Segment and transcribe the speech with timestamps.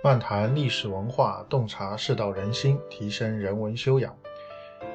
[0.00, 4.16] 漫谈历史文化，洞察世道人心，提升人文修养。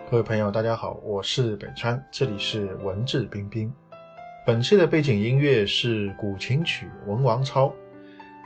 [0.09, 3.69] 各位朋友，大家好，我是北川，这里是文质彬彬。
[4.45, 7.65] 本期的背景音乐是古琴曲《文王操》。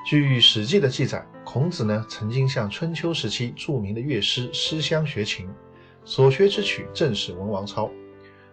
[0.04, 5.48] 据《史记》的记载，孔子呢曾经向春秋时期著名的乐师师襄学琴，
[6.04, 7.86] 所学之曲正是《文王操》。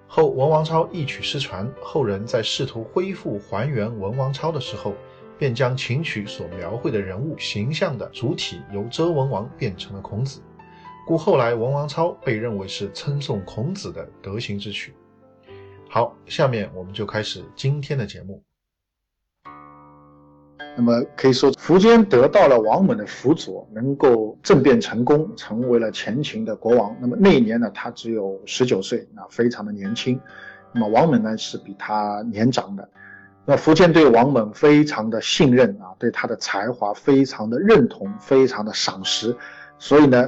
[0.07, 4.93] 后文王操一曲失传，后人在试图恢复还原《文王操》的时候。
[5.39, 10.41] 便将琴曲所描绘的人物形象的主体由周文王变成了孔子，
[11.07, 14.95] 故后来《文王操》被认为是称颂孔子的德行之曲。
[15.89, 18.43] 好，下面我们就开始今天的节目。
[20.77, 26.97] 那么可以说，苻坚得到了王猛的辅佐，能够政变成功，成为了前秦的国王。
[27.01, 30.21] 那么那一年呢，他只有十九岁，那非常的年轻。
[30.73, 32.89] 那么王猛呢，是比他年长的。
[33.47, 39.37] 那苻坚对王猛非常的信任啊，对他的才华非常的认同，非常的赏识，
[39.79, 40.27] 所以呢，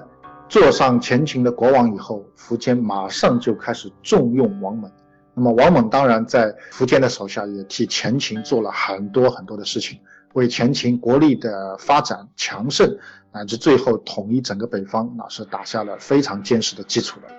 [0.51, 4.91] 坐上前秦的国王以后，苻坚马上就开始重用王猛。
[5.33, 9.99] 那么王猛当然在苻坚的手下，也替前秦做了很多很多的事情，
[10.35, 12.99] 为前秦国力的发展强盛，
[13.33, 17.35] 乃至最后统一整个北方，那是打下了非常坚实的基础的。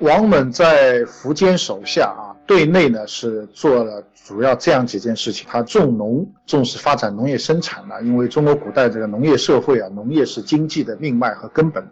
[0.00, 2.23] 王猛在苻坚手下啊。
[2.46, 11.86] 对内呢是做了主要这样几件事情，他重农，重视发展农业生产呢，因为中国古代这个农业社会啊，农业是经济的命脉和根本。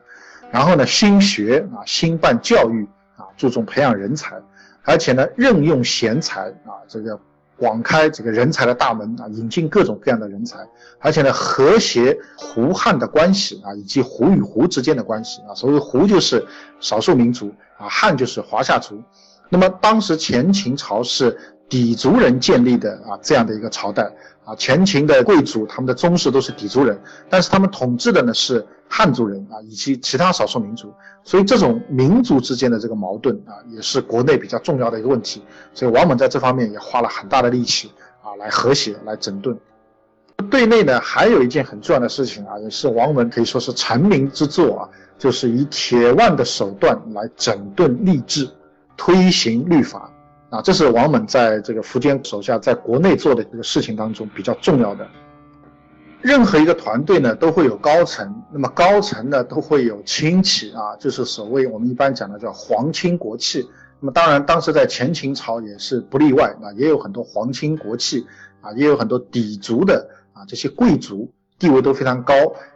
[0.51, 2.87] 然后呢，兴学啊，兴办教育
[3.17, 4.37] 啊，注重培养人才，
[4.83, 7.19] 而且呢，任用贤才啊，这个
[7.57, 10.59] 广开这个人才的大门啊，引进各种各样的人才，
[10.99, 16.47] 而且呢，和谐胡汉的关系啊，以及胡与胡之间的关系啊，所谓胡就是
[16.81, 19.03] 少数民族啊，汉就是华夏族。
[19.53, 24.11] 那么当时前秦朝是氐族人建立的啊，这样的一个朝代
[24.47, 30.91] 啊，前秦的贵族他们的宗室都是氐族人，但是他们统治的呢是汉族人啊，以及其他少数民族，
[31.23, 35.43] 所以这种民族之间的这个矛盾啊，也是国内比较重要的一个问题，
[35.75, 37.93] 所以王猛在这方面也花了很大的力气
[38.23, 39.55] 啊，来和谐来整顿。
[40.51, 48.49] 对内呢，还有一件很重要的事情啊，也是王猛可以说是成名之作啊，就是以铁腕的手段来整顿吏治。
[49.05, 50.09] 推行律法
[50.49, 55.05] 啊，这是王猛在这个苻坚手下在国内做的这个事情当中比较重要的。
[56.21, 63.69] 任何一个团队呢，都会有高层，那么高层呢，都会有亲戚啊，就是所谓我们一般讲的叫皇亲国戚。
[63.99, 68.25] 那么当然，当时在前秦朝也是不例外啊，也有很多皇亲国戚
[68.61, 72.35] 啊，也有很多氐族的啊，这些贵族地位都非常高，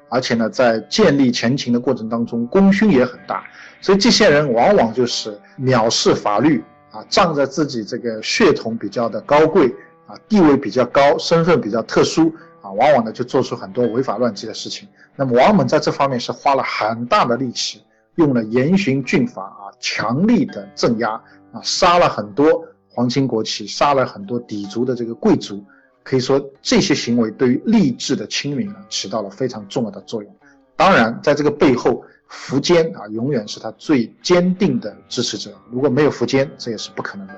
[0.09, 3.45] 而且呢，在建立前秦的过程当中，功勋也很大。
[3.81, 9.75] 所以这些人往往就是藐视法律啊，仗着自己这个血统比较的高贵
[10.07, 14.89] 啊，地位比较高，身份比较特殊啊，往往呢就做出很多违法乱纪的事情。
[15.15, 17.83] 那么王猛在这方面是花了很大的力气，
[18.15, 21.11] 用了严刑峻法啊，强力的镇压
[21.53, 25.65] 啊，杀了很多皇亲国戚，杀了很多氐族的这个贵族。
[26.07, 30.37] 可以说这些行为对于吏治的清明呢，起到了非常重要的作用。
[30.77, 32.05] 当然，在这个背后。
[32.29, 35.53] 苻坚啊，永远是他最坚定的支持者。
[35.71, 37.35] 如果没有苻坚，这也是不可能的。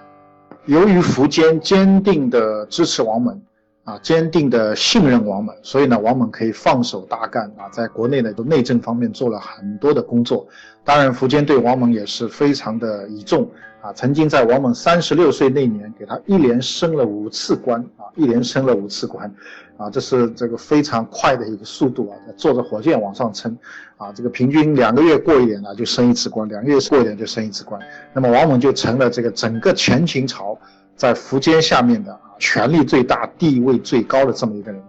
[0.64, 3.38] 由于苻坚坚定的支持王猛，
[3.84, 10.48] 啊，坚定的信任王猛，所以呢，王猛可以放手大干啊，在国内呢，内政方面做了很多的工作。
[10.82, 13.46] 当然，苻坚对王猛也是非常的倚重
[13.80, 19.32] 啊，曾经在王猛三十六岁那年，给他一连升了五次官啊，一连升了五次官。
[19.76, 23.56] 啊，这是这个非常快的一个速度啊，坐着火箭往上升，
[23.96, 27.80] 啊，这个平均两个月过一点呢就升一次官，两个月过一点就升一次官，
[28.12, 30.58] 那么王猛就成了这个整个前秦朝
[30.96, 34.82] 在苻坚下面的啊权力最大、地位最高的这么一个人。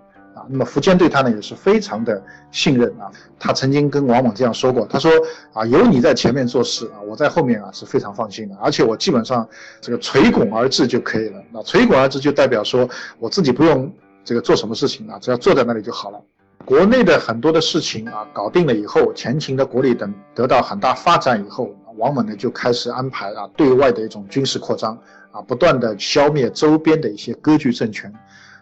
[0.49, 2.21] 那么苻坚对他呢也是非常的
[2.51, 5.11] 信任啊，他曾经跟王猛这样说过，他说
[5.53, 9.47] 啊，有你在前面做事啊，我在后面啊是非常放心的，而且我基本上
[9.79, 11.41] 这个垂拱而治就可以了。
[11.51, 12.89] 那垂拱而治就代表说
[13.19, 13.89] 我自己不用。
[14.25, 15.17] 这个做什么事情啊？
[15.19, 16.21] 只要坐在那里就好了。
[16.63, 24.95] 国内的很多的事情啊，搞定了以后，前秦的国力等得到很大发展以后，王猛呢就开始安排啊对外的一种军事扩张
[25.31, 28.13] 啊，不断的消灭周边的一些割据政权。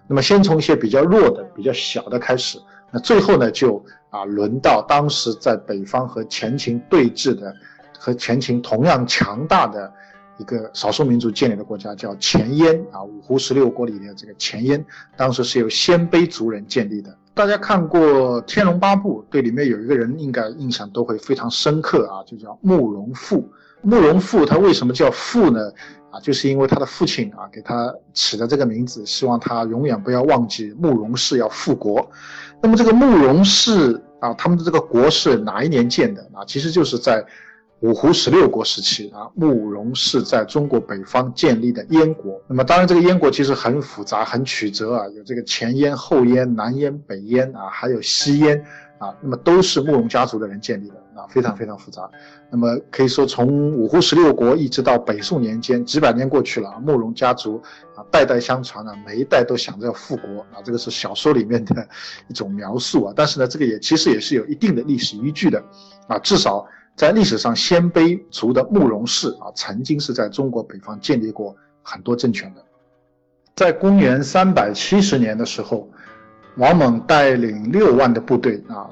[0.07, 2.57] 那么先从一些比较弱的、比较小的开始，
[2.91, 7.53] 那最后呢就啊轮到当时在北方和前秦对峙的，
[7.99, 9.91] 和前秦同样强大的。
[10.39, 17.09] 一个少数民族建立的国家叫前燕啊，五胡十六国里的这个前燕，当时是由鲜卑族人建立的。
[17.33, 23.49] 大家看过《天龙八部》，对里面有一个人应该印象都会非常深刻啊，就叫慕容复。
[23.81, 25.71] 慕容复他为什么叫复呢？
[26.21, 32.09] 就是因为他的父亲啊给他起的这个名字，希望他永远不要忘记慕容氏要复国。
[32.61, 36.43] 那么这个慕容氏啊，他们的这个国是哪一年建的啊？
[36.45, 37.23] 其实就是在
[37.81, 42.41] 五胡十六国时期啊，慕容氏在中国北方建立的燕国。
[42.47, 48.65] 那么当然，这个燕国其实很复杂、很曲折啊，有这个前燕、后燕、南燕、北燕啊，还有西燕
[48.97, 52.09] 啊，那么都是慕容家族的人建立的啊，非常非常复杂。
[52.49, 57.61] 那么可以说，从五胡十六国一直到北宋年间，几百年过去了啊，慕容家族
[57.95, 61.87] 啊代代相传啊，每一代都想着要复国啊，这个是小说里面的
[62.27, 63.13] 一种描述啊。
[63.15, 65.63] 但是呢，这个也其实也是有一定的历史依据的
[66.07, 66.65] 啊，至少。
[66.95, 72.63] 在历史上，鲜卑族的慕容氏啊，曾经是在中国北方建立过很多政权的。
[73.55, 75.87] 在公元三百七十年的时候，
[76.55, 78.89] 王猛带领六万的部队啊，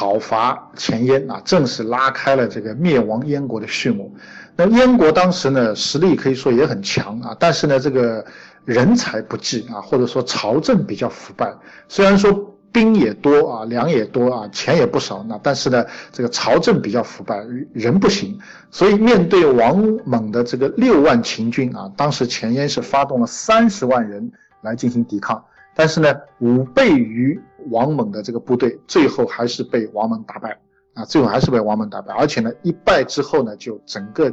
[0.00, 4.10] 讨伐前燕啊，正式拉开了这个灭亡燕国的序幕。
[4.56, 8.24] 那燕国当时呢，实力可以说也很强啊，但是呢，这个
[8.64, 11.52] 人才不济啊，或者说朝政比较腐败。
[11.86, 12.46] 虽然说。
[12.72, 15.24] 兵也多啊，粮也多啊，钱也不少。
[15.28, 18.38] 那但是呢，这个朝政比较腐败，人不行。
[18.70, 24.30] 所以面对王猛的这个六万秦军啊，当时前燕是发动了三十万人
[24.60, 25.44] 来进行抵抗。
[25.74, 27.40] 但是呢，五倍于
[27.70, 30.58] 王猛的这个部队，最后还是被王猛打败
[30.94, 32.14] 啊，最后还是被王猛打败。
[32.14, 34.32] 而且呢，一败之后呢，就整个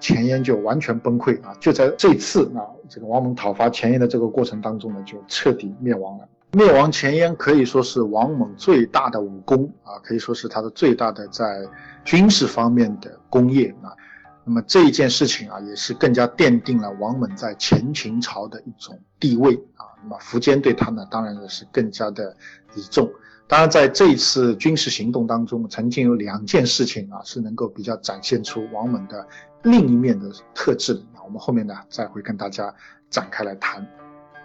[0.00, 1.54] 前燕就完全崩溃啊。
[1.60, 6.28] 就在这次啊，这个王猛讨伐前燕的这个过程当中呢，就彻底灭亡了。
[6.52, 11.62] 灭亡前燕可以说是王猛最大的武功啊，可以说是他的最大的在
[12.04, 13.92] 军事方面的功业啊。
[14.48, 19.84] 那么这一件事情啊，也是更加奠定了王猛在前秦朝的一种地位啊。
[20.02, 22.34] 那么苻坚对他呢，当然也是更加的
[22.74, 23.12] 倚重。
[23.46, 29.26] 当然，在这一次军事行动当中，曾经有两件事情啊，是能够比较展现出王猛的
[29.64, 31.02] 另一面的特质的。
[31.22, 32.74] 我们后面呢，再会跟大家
[33.10, 33.86] 展开来谈。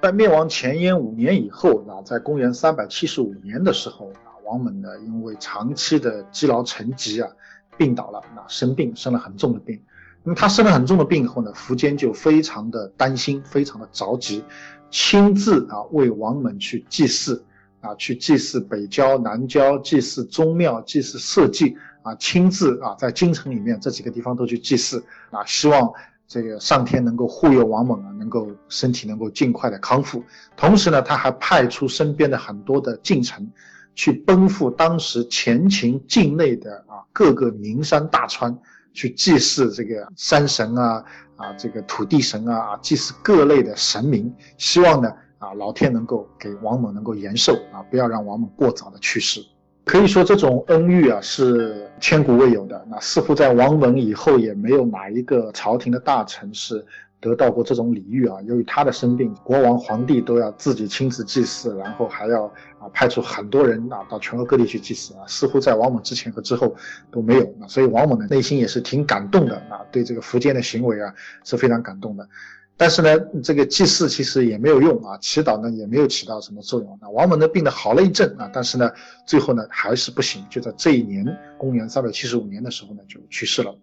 [0.02, 7.30] 在灭亡前燕五年以后，啊，在公元三百七十五年的时候，啊，王猛呢因为长期的积劳成疾啊，
[7.78, 9.82] 病倒了，啊，生病，生了很重的病。
[10.24, 14.44] 那么他生了很重的病以后呢，苻坚就非常的担心，非常的着急，
[14.90, 17.44] 亲自啊为王猛去祭祀，
[17.82, 25.92] 啊，去祭祀北郊、南郊，祭祀宗庙，祭祀社稷，啊，亲自啊在京城里面这几个地方都去祭祀，啊，希望。
[26.26, 30.24] 这个上天能够护佑王猛啊，能够身体能够尽快的康复。
[30.56, 33.48] 同时呢，他还派出身边的很多的近臣，
[33.96, 38.58] 去奔赴当时前秦境内的啊各个名山大川，
[38.94, 41.04] 去祭祀这个山神啊
[41.36, 49.44] 啊这个土地神啊啊祭祀各类的神明，希望呢啊老天能够给王猛能够延寿啊，不要让王猛过早的去世。
[49.86, 52.88] 可以说这种恩遇啊是千古未有的。
[52.90, 56.86] 那似乎在王猛以后也没有哪一个朝廷的大臣是
[57.24, 58.36] 得到过这种礼遇啊。
[58.42, 62.44] 由于他的生病，国王、皇帝都要自己亲自祭祀，然后还要
[62.80, 65.22] 啊派出很多人啊到全国各地去祭祀啊。
[65.26, 66.76] 似乎在王猛之前和之后
[67.10, 67.56] 都没有。
[67.70, 71.14] 所以王猛的内心也是挺感动的啊，对这个苻坚的行为啊
[71.46, 72.28] 是非常感动的。
[72.76, 77.08] 但是呢，这个祭祀其实也没有用啊，祈祷呢也没有起到什么作用那。
[77.12, 78.92] 王猛的病呢好了一阵啊，但是呢，
[79.28, 81.24] 最后呢还是不行，就在这一年，
[81.56, 83.74] 公元三百七十五年的时候呢就去世了。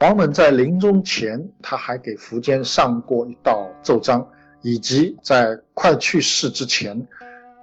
[0.00, 4.26] 王猛在临终前，他还给苻坚上过一道奏章，
[4.60, 7.00] 以及在快去世之前，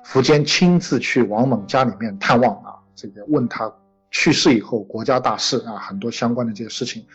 [0.03, 3.71] 苻坚亲自去王猛家里面探望啊，这个问他
[4.09, 7.05] 去世以后国家大事啊，很多相关的这些事情。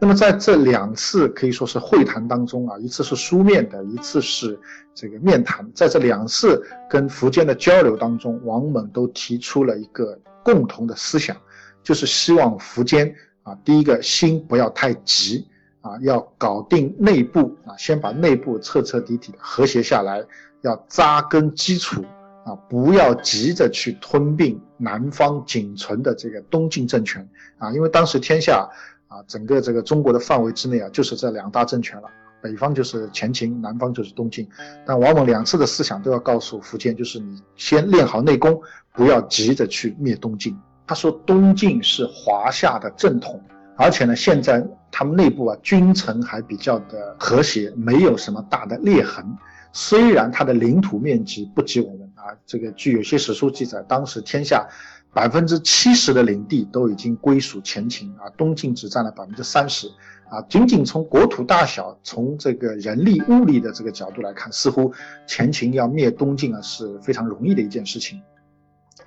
[0.00, 4.58] 那么在这两次可以说是会谈当中啊，一次是书面的，一次是
[4.92, 5.64] 这个面谈。
[5.72, 6.60] 在这两次
[6.90, 11.36] 跟苻坚的交流当中，王猛都提出了一个共同的思想，
[11.80, 15.46] 就是希望苻坚啊，第一个心不要太急
[15.80, 20.20] 啊，要搞定内部啊，先把内部彻彻底底的和谐下来，
[20.62, 22.04] 要扎根基础
[22.44, 28.68] 啊，不要急着去吞并南方仅存的这个东晋政权啊，因为当时天下。
[29.06, 32.08] 啊，整个这个中国的范围之内啊，就是这两大政权了，
[32.42, 34.48] 北方就是前秦，南方就是东晋。
[34.84, 38.60] 但王猛两次的思想都要告诉苻坚，就是你先练好内功，
[38.92, 40.58] 不要急着去灭东晋。
[40.86, 43.40] 他说东晋是华夏的正统，
[43.76, 49.24] 而且呢，现在他们内部啊，君臣还比较的和谐，没有什么大的裂痕。
[49.72, 54.66] 虽然它的领土面积不及我们啊，这个据有些史书记载，当时天下。
[55.14, 59.86] 百分之七十的领地都已经归属前秦啊，东晋只占了百分之三十
[60.28, 60.42] 啊。
[60.48, 64.92] 仅仅从国土大小，从这个人力物力的这个角度来看，似乎
[65.24, 68.20] 前秦要灭东晋啊是非常容易的一件事情。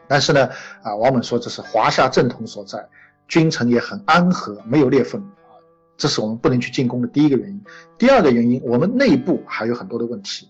[0.08, 0.50] 但是呢，
[0.82, 2.88] 啊，王猛说这是华夏正统所在，
[3.28, 5.54] 君臣也很安和，没有裂缝啊，
[5.98, 7.62] 这是我们不能去进攻的第一个原因。
[7.98, 10.48] 第二个原因，我们内部还有很多的问题。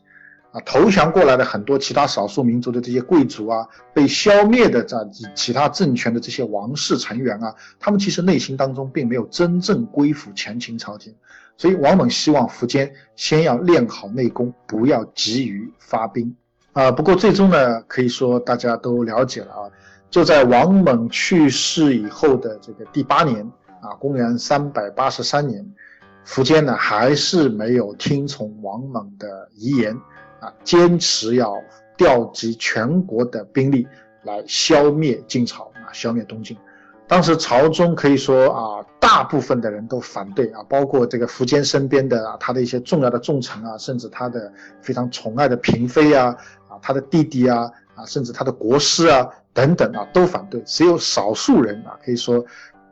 [0.54, 4.98] 啊，投降过来的很多其他少数民族的这些贵族啊，被消灭的这
[5.36, 11.14] 其他政权的这些王室成员啊，他们其实内心当中并没有真正归附前秦朝廷，
[11.58, 16.34] 所以王猛希望苻坚先要练好内功，不要急于发兵
[16.78, 16.92] 啊。
[16.92, 19.62] 不过最终呢，可以说大家都了解了啊，
[20.10, 23.44] 就在王猛去世以后的这个第八年
[23.82, 25.66] 啊，公元三百八十三年，
[26.26, 29.98] 苻坚呢还是没有听从王猛的遗言。
[30.40, 31.56] 啊，坚持要
[31.98, 33.88] 调集全国的兵力
[34.22, 36.56] 来消灭晋朝啊，消灭东晋。
[37.08, 44.52] 当时朝中可以说啊，大部分的人都反对啊，包括这个苻坚身边的啊，他的一些重要的重臣啊，甚至他的
[44.82, 46.36] 非常宠爱的嫔妃啊，
[46.68, 50.60] 啊，他的弟弟啊，啊，甚至他的国师啊等等啊，都反对。
[50.62, 52.44] 只有少数人啊，可以说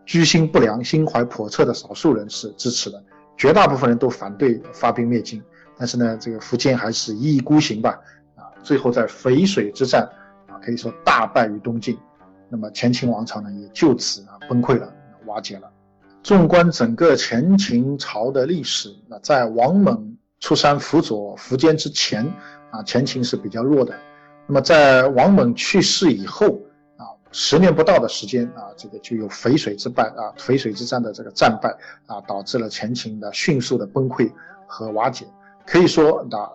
[0.06, 3.04] 居心不良、心怀叵测的少数人是支持的，
[3.36, 5.42] 绝大部分人都反对发兵灭晋。
[5.78, 8.00] 但是呢，这个苻坚还是一意孤行吧，
[8.36, 10.08] 啊，最后在淝水之战，
[10.48, 11.98] 啊，可以说大败于东晋，
[12.48, 14.94] 那么前秦王朝呢也就此啊崩溃了，
[15.26, 15.70] 瓦解了。
[16.26, 22.26] 纵观整个前秦朝的历史，那在王猛出山辅佐苻坚之前，
[22.72, 23.94] 啊，前秦是比较弱的。
[24.48, 26.48] 那么在王猛去世以后，
[26.98, 31.70] 啊，十年不到的时间，啊，这个就有淝水之败，啊，淝水之战的这个战败，
[32.08, 34.32] 啊，导致了前秦的迅速的崩溃
[34.66, 35.28] 和瓦解。
[35.64, 36.52] 可以说，那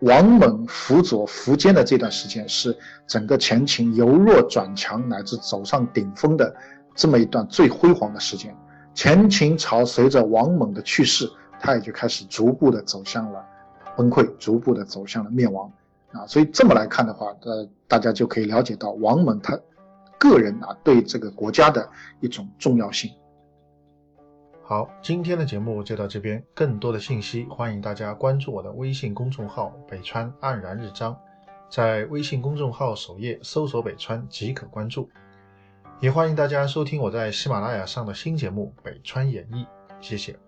[0.00, 6.54] 王猛辅佐苻坚的这段时间，是整个前秦由弱转强乃至走上顶峰的
[6.94, 8.54] 这么一段最辉煌的时间。
[8.96, 13.44] 前秦朝随着王猛的去世，他也就开始逐步的走向了
[13.94, 15.70] 崩溃，逐步的走向了灭亡。
[16.12, 19.60] 啊，所以这么来看的话，呃，大家就可以了解到王猛他
[20.18, 21.86] 个人啊对这个国家的
[22.20, 23.10] 一种重要性。
[24.62, 26.42] 好，今天的节目就到这边。
[26.54, 31.14] 更多的信息，欢迎大家关注我的微信公众号“北川黯然日章”，
[31.68, 35.06] 在微信公众号首页搜索“北川”即可关注。
[35.98, 39.64] 也欢迎大家收听我在喜马拉雅上的新节目《北川演义》，
[39.98, 40.45] 谢谢。